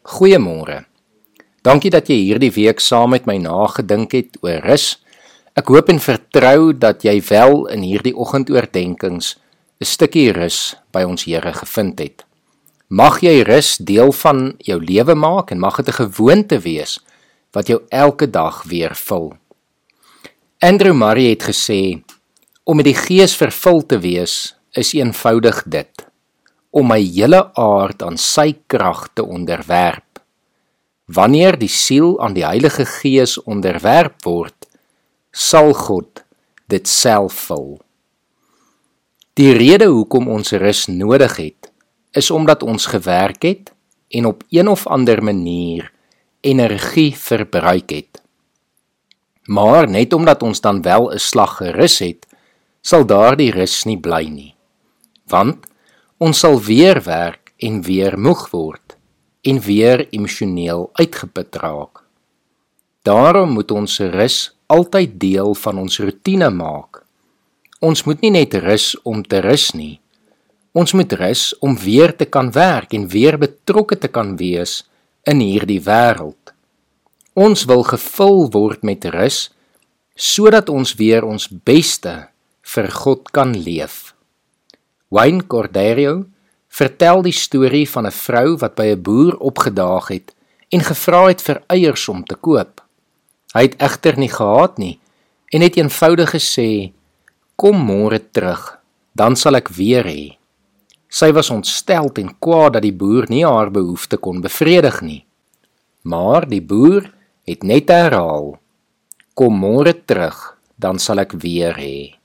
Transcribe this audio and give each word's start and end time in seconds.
Goeiemôre. 0.00 0.86
Dankie 1.60 1.90
dat 1.92 2.08
jy 2.08 2.16
hierdie 2.22 2.52
week 2.54 2.80
saam 2.80 3.12
met 3.12 3.26
my 3.28 3.34
nagedink 3.36 4.14
het 4.16 4.38
oor 4.40 4.62
rus. 4.64 4.94
Ek 5.52 5.68
hoop 5.68 5.90
en 5.92 6.00
vertrou 6.00 6.72
dat 6.72 7.04
jy 7.04 7.18
wel 7.28 7.66
in 7.74 7.84
hierdie 7.84 8.14
oggendoordenkings 8.16 9.36
'n 9.80 9.84
stukkie 9.84 10.32
rus 10.32 10.74
by 10.92 11.04
ons 11.04 11.24
Here 11.24 11.52
gevind 11.52 11.98
het. 11.98 12.24
Mag 12.88 13.20
jy 13.20 13.42
rus 13.44 13.76
deel 13.76 14.12
van 14.12 14.54
jou 14.58 14.80
lewe 14.80 15.14
maak 15.14 15.50
en 15.50 15.60
mag 15.60 15.76
dit 15.76 15.88
'n 15.88 15.92
gewoonte 15.92 16.58
wees 16.58 17.00
wat 17.52 17.66
jou 17.68 17.82
elke 17.90 18.30
dag 18.30 18.62
weer 18.62 18.94
vul. 18.94 19.36
Andrew 20.60 20.94
Murray 20.94 21.28
het 21.28 21.42
gesê 21.42 22.02
om 22.64 22.76
met 22.76 22.84
die 22.84 22.94
Gees 22.94 23.36
vervul 23.36 23.86
te 23.86 23.98
wees 23.98 24.56
is 24.72 24.94
eenvoudig 24.94 25.62
dit 25.66 26.09
om 26.70 26.86
my 26.90 27.00
hele 27.02 27.42
aard 27.58 28.02
aan 28.06 28.18
sy 28.18 28.52
krag 28.70 29.08
te 29.14 29.24
onderwerp. 29.26 30.22
Wanneer 31.10 31.58
die 31.58 31.70
siel 31.70 32.20
aan 32.22 32.36
die 32.36 32.46
Heilige 32.46 32.86
Gees 32.86 33.36
onderwerp 33.42 34.22
word, 34.24 34.68
sal 35.34 35.74
God 35.74 36.22
dit 36.70 36.86
self 36.86 37.48
vul. 37.50 37.80
Die 39.34 39.52
rede 39.56 39.88
hoekom 39.90 40.28
ons 40.30 40.52
rus 40.52 40.86
nodig 40.90 41.36
het, 41.40 41.70
is 42.14 42.30
omdat 42.30 42.62
ons 42.62 42.86
gewerk 42.90 43.42
het 43.42 43.72
en 44.10 44.26
op 44.26 44.42
een 44.50 44.68
of 44.68 44.86
ander 44.86 45.22
manier 45.22 45.90
energie 46.40 47.14
verbruik 47.16 47.90
het. 47.90 48.22
Maar 49.50 49.88
net 49.90 50.12
omdat 50.12 50.42
ons 50.42 50.60
dan 50.60 50.82
wel 50.82 51.10
'n 51.10 51.18
slag 51.18 51.56
gerus 51.56 51.98
het, 51.98 52.26
sal 52.82 53.06
daardie 53.06 53.50
rus 53.50 53.84
nie 53.84 53.98
bly 53.98 54.28
nie. 54.28 54.54
Want 55.26 55.66
Ons 56.20 56.42
sal 56.44 56.58
weer 56.60 56.98
werk 57.06 57.54
en 57.64 57.78
weer 57.80 58.12
moeg 58.20 58.42
word 58.52 58.98
en 59.48 59.60
weer 59.64 60.02
emosioneel 60.12 60.90
uitgeput 61.00 61.56
raak. 61.62 62.02
Daarom 63.08 63.54
moet 63.56 63.72
ons 63.72 63.94
rus 64.12 64.36
altyd 64.68 65.14
deel 65.22 65.54
van 65.62 65.80
ons 65.80 65.96
rotine 66.04 66.50
maak. 66.52 67.00
Ons 67.80 68.04
moet 68.04 68.20
nie 68.20 68.34
net 68.36 68.58
rus 68.60 68.92
om 69.08 69.24
te 69.24 69.40
rus 69.40 69.70
nie. 69.72 69.96
Ons 70.76 70.92
moet 70.92 71.16
rus 71.22 71.46
om 71.64 71.78
weer 71.80 72.12
te 72.12 72.28
kan 72.28 72.52
werk 72.52 72.92
en 72.92 73.08
weer 73.08 73.40
betrokke 73.40 73.96
te 73.96 74.12
kan 74.12 74.36
wees 74.36 74.82
in 75.24 75.40
hierdie 75.40 75.80
wêreld. 75.88 76.52
Ons 77.32 77.64
wil 77.64 77.80
gevul 77.88 78.50
word 78.52 78.84
met 78.84 79.08
rus 79.08 79.46
sodat 80.20 80.68
ons 80.68 80.98
weer 81.00 81.24
ons 81.24 81.48
beste 81.48 82.18
vir 82.76 82.92
God 82.92 83.32
kan 83.32 83.56
leef. 83.56 84.10
Wayne 85.10 85.42
Cordeiro 85.42 86.28
vertel 86.70 87.24
die 87.26 87.34
storie 87.34 87.88
van 87.90 88.06
'n 88.06 88.14
vrou 88.14 88.56
wat 88.62 88.74
by 88.78 88.86
'n 88.94 89.02
boer 89.02 89.34
opgedaag 89.38 90.08
het 90.08 90.34
en 90.70 90.80
gevra 90.80 91.26
het 91.26 91.42
vir 91.42 91.62
eiers 91.66 92.08
om 92.08 92.24
te 92.24 92.34
koop. 92.34 92.80
Hy 93.54 93.62
het 93.62 93.76
egter 93.82 94.18
nie 94.18 94.28
gehad 94.28 94.78
nie 94.78 95.00
en 95.52 95.60
het 95.60 95.76
eenvoudig 95.76 96.30
gesê: 96.30 96.92
"Kom 97.56 97.76
môre 97.90 98.20
terug, 98.30 98.78
dan 99.12 99.36
sal 99.36 99.56
ek 99.56 99.68
weer 99.68 100.04
hê." 100.04 100.36
Sy 101.08 101.32
was 101.32 101.50
ontstel 101.50 102.10
en 102.14 102.38
kwaad 102.38 102.72
dat 102.72 102.82
die 102.82 102.94
boer 102.94 103.26
nie 103.28 103.44
haar 103.44 103.70
behoefte 103.70 104.16
kon 104.16 104.40
bevredig 104.40 105.00
nie. 105.02 105.24
Maar 106.02 106.48
die 106.48 106.62
boer 106.62 107.12
het 107.44 107.62
net 107.62 107.88
herhaal: 107.88 108.58
"Kom 109.34 109.58
môre 109.58 110.04
terug, 110.06 110.56
dan 110.78 110.98
sal 110.98 111.18
ek 111.18 111.32
weer 111.32 111.74
hê." 111.74 112.19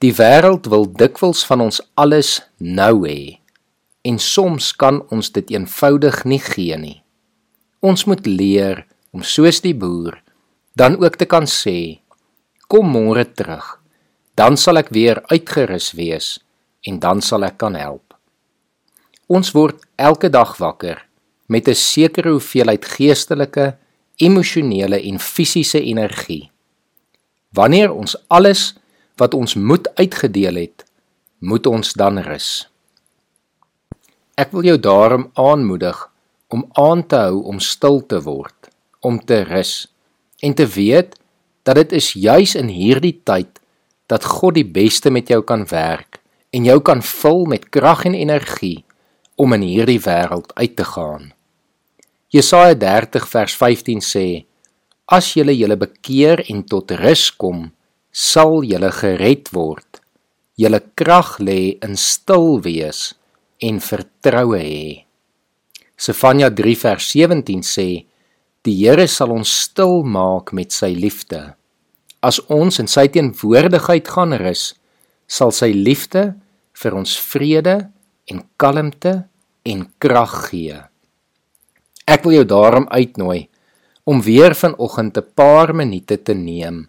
Die 0.00 0.14
wêreld 0.16 0.64
wil 0.72 0.86
dikwels 0.88 1.42
van 1.44 1.60
ons 1.60 1.82
alles 2.00 2.38
nou 2.56 3.02
hê. 3.04 3.36
En 4.08 4.16
soms 4.16 4.70
kan 4.80 5.02
ons 5.12 5.28
dit 5.34 5.50
eenvoudig 5.52 6.22
nie 6.24 6.40
gee 6.40 6.76
nie. 6.80 7.02
Ons 7.84 8.06
moet 8.08 8.24
leer 8.24 8.86
om 9.12 9.20
soos 9.20 9.60
die 9.60 9.76
boer 9.76 10.16
dan 10.80 10.96
ook 11.02 11.18
te 11.20 11.26
kan 11.28 11.44
sê: 11.44 12.00
"Kom 12.68 12.88
môre 12.88 13.24
terug. 13.24 13.80
Dan 14.34 14.56
sal 14.56 14.78
ek 14.78 14.88
weer 14.88 15.20
uitgerus 15.28 15.92
wees 15.92 16.38
en 16.86 16.98
dan 16.98 17.20
sal 17.20 17.44
ek 17.44 17.58
kan 17.58 17.74
help." 17.74 18.14
Ons 19.28 19.52
word 19.52 19.84
elke 19.98 20.30
dag 20.30 20.56
wakker 20.56 21.06
met 21.48 21.68
'n 21.68 21.74
sekere 21.74 22.30
hoeveelheid 22.30 22.84
geestelike, 22.84 23.76
emosionele 24.16 25.02
en 25.02 25.18
fisiese 25.18 25.80
energie. 25.82 26.50
Wanneer 27.52 27.92
ons 27.92 28.16
alles 28.28 28.79
wat 29.20 29.36
ons 29.36 29.54
moed 29.54 29.88
uitgedeel 30.00 30.62
het, 30.64 30.84
moet 31.38 31.66
ons 31.68 31.92
dan 31.96 32.20
rus. 32.24 32.66
Ek 34.40 34.52
wil 34.56 34.64
jou 34.64 34.78
daarom 34.80 35.28
aanmoedig 35.36 35.98
om 36.48 36.64
aan 36.80 37.04
te 37.06 37.20
hou 37.28 37.42
om 37.52 37.60
stil 37.60 38.00
te 38.08 38.20
word, 38.24 38.70
om 39.04 39.20
te 39.20 39.42
rus 39.44 39.88
en 40.40 40.56
te 40.56 40.66
weet 40.66 41.18
dat 41.68 41.76
dit 41.76 41.92
is 42.00 42.12
juis 42.16 42.56
in 42.56 42.72
hierdie 42.72 43.18
tyd 43.24 43.60
dat 44.10 44.24
God 44.26 44.56
die 44.56 44.66
beste 44.66 45.12
met 45.12 45.28
jou 45.30 45.42
kan 45.46 45.66
werk 45.70 46.18
en 46.56 46.64
jou 46.66 46.80
kan 46.82 47.02
vul 47.04 47.44
met 47.52 47.68
krag 47.70 48.06
en 48.08 48.16
energie 48.16 48.82
om 49.40 49.52
in 49.56 49.64
hierdie 49.64 50.00
wêreld 50.02 50.50
uit 50.56 50.74
te 50.76 50.84
gaan. 50.84 51.30
Jesaja 52.30 52.74
30 52.74 53.28
vers 53.28 53.54
15 53.58 54.02
sê: 54.04 54.26
As 55.06 55.32
julle 55.34 55.54
julle 55.56 55.76
bekeer 55.78 56.44
en 56.50 56.62
tot 56.66 56.90
rus 57.00 57.30
kom, 57.34 57.70
sal 58.10 58.64
julle 58.66 58.90
gered 58.92 59.50
word. 59.54 60.00
Julle 60.58 60.82
krag 60.98 61.38
lê 61.40 61.78
in 61.82 61.96
stil 61.96 62.60
wees 62.64 63.14
en 63.62 63.80
vertroue 63.80 64.60
hê. 64.60 65.06
Sefanja 65.96 66.50
3 66.50 66.76
vers 66.82 67.06
17 67.12 67.62
sê: 67.64 67.88
Die 68.64 68.76
Here 68.76 69.06
sal 69.08 69.32
ons 69.32 69.48
stil 69.66 70.02
maak 70.04 70.52
met 70.52 70.72
sy 70.72 70.92
liefde. 70.96 71.54
As 72.20 72.40
ons 72.52 72.80
in 72.80 72.88
sy 72.90 73.06
teenwoordigheid 73.08 74.08
gaan 74.08 74.36
rus, 74.36 74.74
sal 75.28 75.52
sy 75.52 75.70
liefde 75.72 76.34
vir 76.76 76.96
ons 76.96 77.16
vrede 77.30 77.76
en 78.28 78.42
kalmte 78.60 79.14
en 79.64 79.86
krag 80.02 80.34
gee. 80.50 80.76
Ek 82.10 82.24
wil 82.26 82.40
jou 82.40 82.46
daarom 82.48 82.88
uitnooi 82.90 83.46
om 84.04 84.20
weer 84.20 84.54
vanoggend 84.54 85.16
'n 85.16 85.32
paar 85.34 85.72
minute 85.74 86.16
te 86.16 86.34
neem 86.34 86.88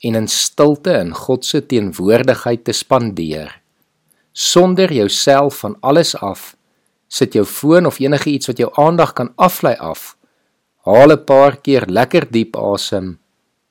en 0.00 0.14
in 0.14 0.28
stilte 0.28 0.92
in 1.00 1.12
God 1.14 1.44
se 1.44 1.60
teenwoordigheid 1.66 2.64
te 2.64 2.72
spandeer. 2.72 3.52
Sonder 4.32 4.92
jouself 4.92 5.60
van 5.64 5.76
alles 5.80 6.14
af 6.16 6.54
sit 7.10 7.34
jou 7.34 7.44
foon 7.44 7.86
of 7.86 7.98
enige 8.00 8.30
iets 8.30 8.50
wat 8.50 8.60
jou 8.62 8.70
aandag 8.78 9.12
kan 9.18 9.32
aflei 9.36 9.74
af. 9.74 10.16
Haal 10.86 11.12
'n 11.12 11.24
paar 11.24 11.56
keer 11.56 11.84
lekker 11.86 12.30
diep 12.30 12.56
asem. 12.56 13.18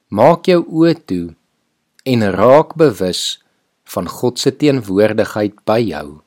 Maak 0.07 0.45
jou 0.45 0.61
oë 0.67 0.93
toe 1.05 1.35
en 2.03 2.31
raak 2.31 2.75
bewus 2.75 3.41
van 3.83 4.07
God 4.07 4.39
se 4.39 4.51
teenwoordigheid 4.51 5.55
by 5.65 5.79
jou. 5.79 6.21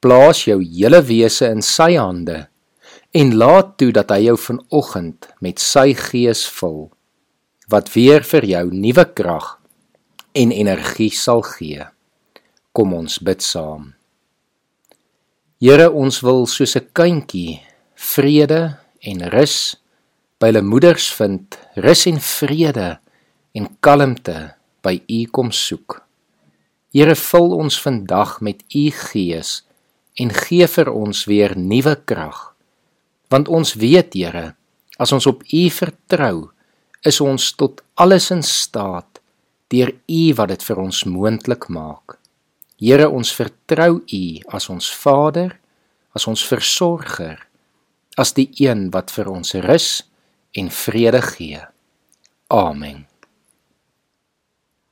Plaas 0.00 0.44
jou 0.44 0.60
hele 0.62 1.02
wese 1.02 1.46
in 1.50 1.62
sy 1.62 1.96
hande 1.96 2.48
en 3.10 3.36
laat 3.36 3.76
toe 3.78 3.92
dat 3.92 4.10
hy 4.10 4.20
jou 4.28 4.36
vanoggend 4.36 5.28
met 5.40 5.58
sy 5.58 5.94
gees 5.94 6.46
vul 6.48 6.90
wat 7.68 7.92
weer 7.94 8.24
vir 8.26 8.44
jou 8.44 8.66
nuwe 8.74 9.04
krag 9.14 9.58
en 10.34 10.52
energie 10.52 11.10
sal 11.12 11.42
gee. 11.46 11.84
Kom 12.72 12.94
ons 12.96 13.18
bid 13.20 13.42
saam. 13.44 13.92
Here, 15.62 15.90
ons 15.90 16.22
wil 16.26 16.46
soos 16.46 16.74
'n 16.76 16.88
kindjie 16.92 17.60
vrede 17.94 18.78
en 19.00 19.18
rus 19.30 19.76
by 20.40 20.50
hulle 20.50 20.62
moeders 20.62 21.12
vind, 21.14 21.58
rus 21.76 22.06
en 22.06 22.18
vrede 22.18 22.98
en 23.54 23.68
kalmte 23.80 24.54
by 24.82 25.02
U 25.08 25.26
kom 25.30 25.52
soek. 25.52 26.02
Here, 26.92 27.14
vul 27.14 27.54
ons 27.56 27.80
vandag 27.80 28.40
met 28.40 28.62
U 28.74 28.90
Gees 28.90 29.62
en 30.18 30.30
gee 30.30 30.66
vir 30.66 30.90
ons 30.90 31.24
weer 31.24 31.56
nuwe 31.56 31.94
krag. 32.04 32.56
Want 33.30 33.48
ons 33.48 33.74
weet, 33.74 34.14
Here, 34.14 34.54
as 34.98 35.12
ons 35.12 35.26
op 35.26 35.42
U 35.46 35.70
vertrou, 35.70 36.51
is 37.06 37.20
ons 37.20 37.50
tot 37.58 37.82
alles 37.94 38.30
in 38.30 38.42
staat 38.42 39.20
deur 39.72 39.92
U 40.06 40.22
wat 40.38 40.52
dit 40.52 40.64
vir 40.68 40.80
ons 40.82 41.04
moontlik 41.08 41.68
maak. 41.72 42.18
Here, 42.82 43.08
ons 43.08 43.30
vertrou 43.34 44.02
U 44.02 44.24
as 44.52 44.68
ons 44.68 44.90
Vader, 45.02 45.54
as 46.12 46.26
ons 46.28 46.42
versorger, 46.44 47.38
as 48.18 48.34
die 48.36 48.50
een 48.60 48.90
wat 48.92 49.14
vir 49.14 49.30
ons 49.32 49.54
rus 49.64 50.02
en 50.58 50.68
vrede 50.68 51.22
gee. 51.32 51.62
Amen. 52.52 53.06